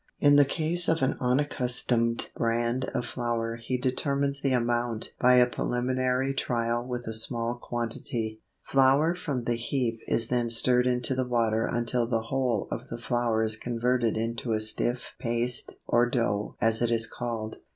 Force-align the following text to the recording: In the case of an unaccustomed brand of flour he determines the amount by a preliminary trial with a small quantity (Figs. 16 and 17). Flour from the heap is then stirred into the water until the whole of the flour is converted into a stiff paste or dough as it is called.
In 0.19 0.35
the 0.35 0.45
case 0.45 0.87
of 0.87 1.03
an 1.03 1.15
unaccustomed 1.19 2.31
brand 2.35 2.85
of 2.85 3.05
flour 3.05 3.55
he 3.57 3.77
determines 3.77 4.41
the 4.41 4.51
amount 4.51 5.11
by 5.19 5.35
a 5.35 5.45
preliminary 5.45 6.33
trial 6.33 6.83
with 6.83 7.05
a 7.05 7.13
small 7.13 7.53
quantity 7.61 8.41
(Figs. 8.65 8.71
16 8.71 8.79
and 8.79 8.83
17). 8.95 8.95
Flour 8.95 9.15
from 9.15 9.43
the 9.43 9.53
heap 9.55 9.99
is 10.07 10.29
then 10.29 10.49
stirred 10.49 10.87
into 10.87 11.13
the 11.13 11.27
water 11.27 11.67
until 11.71 12.07
the 12.07 12.21
whole 12.23 12.67
of 12.71 12.87
the 12.87 12.97
flour 12.97 13.43
is 13.43 13.55
converted 13.55 14.17
into 14.17 14.53
a 14.53 14.59
stiff 14.59 15.13
paste 15.19 15.75
or 15.85 16.09
dough 16.09 16.55
as 16.59 16.81
it 16.81 16.89
is 16.89 17.05
called. 17.05 17.57